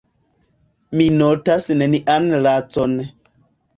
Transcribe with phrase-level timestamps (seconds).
[1.01, 2.97] Mi notas nenian lacon.